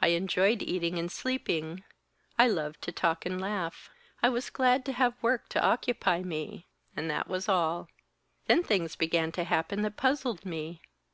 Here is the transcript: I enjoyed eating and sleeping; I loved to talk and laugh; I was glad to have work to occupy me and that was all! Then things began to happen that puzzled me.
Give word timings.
I 0.00 0.08
enjoyed 0.16 0.62
eating 0.62 0.98
and 0.98 1.12
sleeping; 1.12 1.84
I 2.38 2.46
loved 2.48 2.80
to 2.80 2.92
talk 2.92 3.26
and 3.26 3.38
laugh; 3.38 3.90
I 4.22 4.30
was 4.30 4.48
glad 4.48 4.86
to 4.86 4.94
have 4.94 5.22
work 5.22 5.50
to 5.50 5.62
occupy 5.62 6.22
me 6.22 6.66
and 6.96 7.10
that 7.10 7.28
was 7.28 7.46
all! 7.46 7.90
Then 8.46 8.62
things 8.62 8.96
began 8.96 9.32
to 9.32 9.44
happen 9.44 9.82
that 9.82 9.98
puzzled 9.98 10.46
me. 10.46 10.80